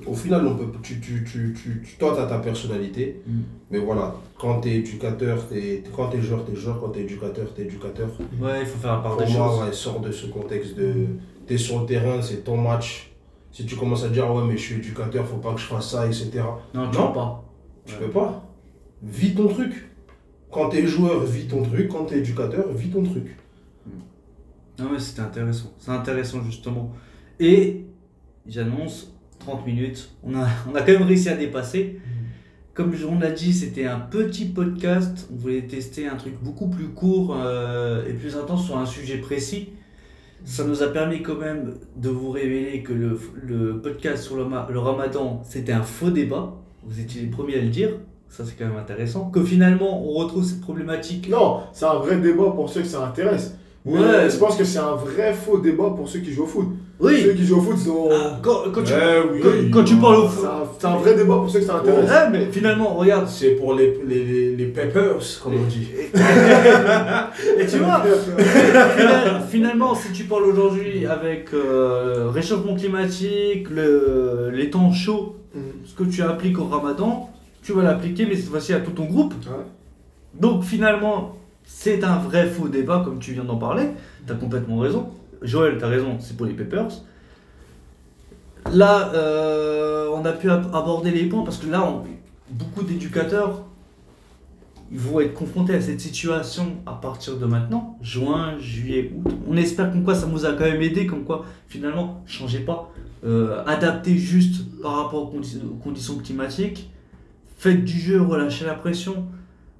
[0.06, 3.20] au final, on peut, tu, tu, tu, tu, toi, tu as ta personnalité.
[3.26, 3.40] Mm.
[3.72, 6.78] Mais voilà, quand tu es éducateur, t'es- quand tu es joueur, tu es joueur.
[6.80, 8.08] Quand tu es éducateur, tu es éducateur.
[8.40, 9.60] Ouais, il faut faire la part Pour des moi, choses.
[9.62, 11.06] ouais, sors de ce contexte de.
[11.46, 13.10] Tu es sur le terrain, c'est ton match.
[13.50, 15.90] Si tu commences à dire, ouais, mais je suis éducateur, faut pas que je fasse
[15.90, 16.30] ça, etc.
[16.72, 17.04] Non, tu Non.
[17.06, 17.44] vois pas.
[17.84, 18.00] Tu Ouais.
[18.02, 18.44] peux pas.
[19.02, 19.89] Vis ton truc.
[20.50, 21.88] Quand tu es joueur, vis ton truc.
[21.88, 23.36] Quand tu es éducateur, vis ton truc.
[24.78, 25.72] Non, mais c'était intéressant.
[25.78, 26.92] C'est intéressant, justement.
[27.38, 27.84] Et
[28.46, 30.10] j'annonce 30 minutes.
[30.22, 32.00] On a, on a quand même réussi à dépasser.
[32.74, 35.28] Comme on l'a dit, c'était un petit podcast.
[35.32, 39.18] On voulait tester un truc beaucoup plus court euh, et plus intense sur un sujet
[39.18, 39.70] précis.
[40.44, 44.46] Ça nous a permis quand même de vous révéler que le, le podcast sur le,
[44.72, 46.54] le ramadan, c'était un faux débat.
[46.84, 47.90] Vous étiez les premiers à le dire.
[48.30, 49.24] Ça, c'est quand même intéressant.
[49.30, 51.28] Que finalement, on retrouve cette problématique.
[51.28, 53.54] Non, c'est un vrai débat pour ceux que ça intéresse.
[53.84, 54.28] Mais Ouais.
[54.30, 56.66] je pense que c'est un vrai faux débat pour ceux qui jouent au foot.
[57.00, 58.08] Ceux Oui, qui jouent au foot, sont...
[58.12, 58.92] Ah, quand, quand tu,
[59.32, 59.40] oui.
[59.42, 60.46] quand- quand tu parles au foot.
[60.78, 62.08] c'est un vrai débat pour ceux que ça intéresse.
[62.10, 63.26] Ouais, mais finalement, regarde.
[63.26, 65.88] C'est pour les, les, les, les peppers, comme on dit.
[67.58, 68.02] Et tu vois,
[68.38, 75.58] Final- finalement, si tu parles aujourd'hui avec euh, réchauffement climatique, le, les temps chauds, Mm.
[75.84, 77.28] ce que tu appliques au ramadan,
[77.62, 79.34] tu vas l'appliquer, mais cette fois-ci à tout ton groupe.
[79.46, 79.64] Ouais.
[80.40, 83.88] Donc finalement, c'est un vrai faux débat, comme tu viens d'en parler.
[84.26, 85.10] Tu as complètement raison.
[85.42, 86.88] Joël, tu as raison, c'est pour les Peppers.
[88.72, 92.04] Là, euh, on a pu ab- aborder les points parce que là, on-
[92.52, 93.62] beaucoup d'éducateurs
[94.92, 99.32] ils vont être confrontés à cette situation à partir de maintenant, juin, juillet, août.
[99.48, 102.90] On espère comme quoi ça nous a quand même aidé, comme quoi finalement, changez pas,
[103.24, 106.90] euh, adaptez juste par rapport aux, condi- aux conditions climatiques,
[107.60, 109.26] faites du jeu, relâchez la pression.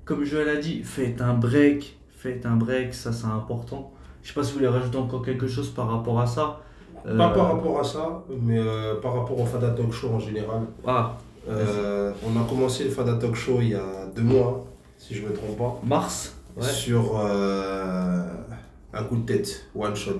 [0.04, 3.90] Comme Joël a dit, faites un break, faites un break, ça c'est important.
[4.22, 6.60] Je sais pas si vous voulez rajouter encore quelque chose par rapport à ça.
[7.06, 10.18] Euh, Pas par rapport à ça, mais euh, par rapport au Fada Talk Show en
[10.18, 10.62] général.
[10.86, 11.16] Ah,
[11.48, 14.66] Euh, on a commencé le Fada Talk Show il y a deux mois,
[14.98, 16.36] si je me trompe pas, mars.
[16.56, 16.66] Ouais.
[16.66, 17.16] sur
[18.92, 20.18] un coup de tête, one shot.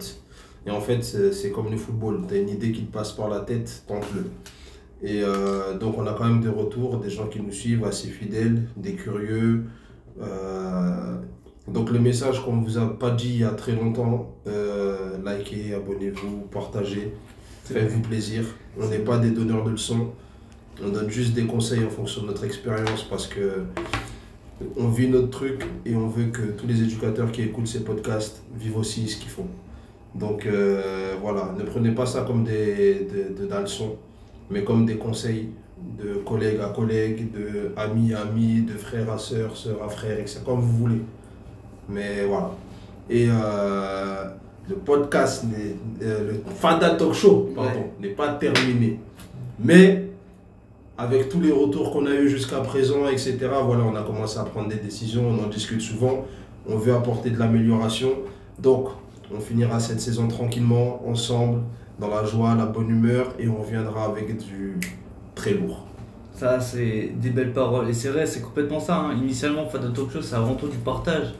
[0.66, 3.28] Et en fait, c'est comme le football, tu as une idée qui te passe par
[3.28, 4.24] la tête, tente-le.
[5.02, 8.08] Et euh, donc, on a quand même des retours, des gens qui nous suivent assez
[8.08, 9.64] fidèles, des curieux.
[10.20, 11.16] Euh,
[11.68, 15.16] donc, le message qu'on ne vous a pas dit il y a très longtemps, euh,
[15.24, 17.14] likez, abonnez-vous, partagez,
[17.64, 18.44] faites-vous plaisir.
[18.78, 20.10] On n'est pas des donneurs de leçons,
[20.84, 23.64] on donne juste des conseils en fonction de notre expérience parce que
[24.76, 28.42] on vit notre truc et on veut que tous les éducateurs qui écoutent ces podcasts
[28.54, 29.46] vivent aussi ce qu'ils font.
[30.14, 30.46] Donc
[31.22, 33.96] voilà, ne prenez pas ça comme des, des, des leçons,
[34.50, 35.50] mais comme des conseils
[35.98, 40.18] de collègues à collègues, de amis à amis, de frères à sœurs, sœurs à frères,
[40.18, 40.40] etc.
[40.44, 41.02] Comme vous voulez.
[41.88, 42.52] Mais voilà.
[43.08, 44.24] Et euh,
[44.68, 45.44] le podcast,
[46.02, 49.00] euh, le Fada Talk Show, pardon, n'est pas terminé.
[49.58, 50.10] Mais
[50.96, 54.44] avec tous les retours qu'on a eu jusqu'à présent, etc., voilà, on a commencé à
[54.44, 56.26] prendre des décisions, on en discute souvent,
[56.68, 58.10] on veut apporter de l'amélioration.
[58.58, 58.88] Donc,
[59.34, 61.62] on finira cette saison tranquillement, ensemble,
[62.00, 64.76] dans la joie, la bonne humeur, et on reviendra avec du
[65.34, 65.86] très lourd.
[66.34, 67.88] Ça, c'est des belles paroles.
[67.90, 68.96] Et c'est vrai, c'est complètement ça.
[68.96, 69.12] hein.
[69.14, 71.34] Initialement, Fada Talk Show, c'est avant tout du partage.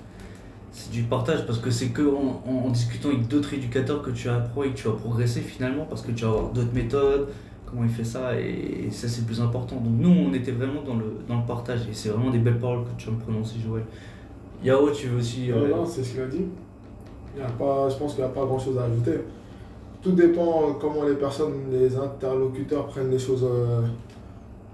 [0.72, 4.10] C'est du partage parce que c'est que en, en- en discutant avec d'autres éducateurs que
[4.10, 7.28] tu apprends et que tu vas progresser finalement parce que tu vas avoir d'autres méthodes,
[7.66, 9.76] comment il fait ça et, ça, c'est le plus important.
[9.76, 12.58] Donc, nous, on était vraiment dans le, dans le partage et c'est vraiment des belles
[12.58, 13.84] paroles que tu vas me prononcer, Joël.
[14.62, 15.50] Yao, tu veux aussi.
[15.50, 16.44] euh, non, c'est ce qu'il a dit.
[17.34, 19.20] Il y a pas, je pense qu'il n'y a pas grand chose à ajouter.
[20.02, 23.82] Tout dépend comment les personnes, les interlocuteurs prennent les choses euh,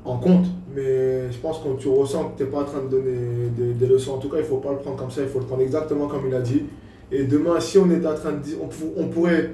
[0.04, 0.46] en compte.
[0.74, 3.48] Mais je pense que quand tu ressens que tu n'es pas en train de donner
[3.56, 5.28] des, des leçons, en tout cas, il ne faut pas le prendre comme ça, il
[5.28, 6.62] faut le prendre exactement comme il a dit.
[7.10, 9.50] Et demain, si on était en train de dire, on, pou- on pourrait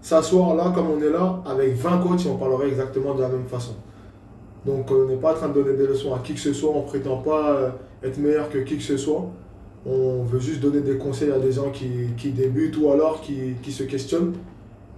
[0.00, 3.28] s'asseoir là, comme on est là, avec 20 coachs et on parlerait exactement de la
[3.28, 3.74] même façon.
[4.66, 6.70] Donc, on n'est pas en train de donner des leçons à qui que ce soit,
[6.70, 7.68] on ne prétend pas euh,
[8.02, 9.24] être meilleur que qui que ce soit.
[9.84, 13.54] On veut juste donner des conseils à des gens qui, qui débutent ou alors qui,
[13.62, 14.32] qui se questionnent.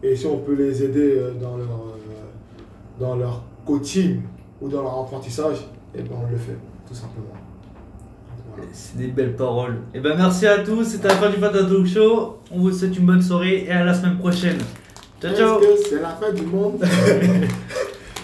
[0.03, 4.21] Et si on peut les aider euh, dans leur, euh, dans leur coaching
[4.61, 7.27] ou dans leur apprentissage, et ben on le fait, tout simplement.
[8.49, 8.69] Voilà.
[8.73, 9.79] C'est des belles paroles.
[9.95, 12.39] Et ben merci à tous, c'était la fin du Fada Talk Show.
[12.51, 14.59] On vous souhaite une bonne soirée et à la semaine prochaine.
[15.21, 16.85] Ciao ciao c'est la fin du monde?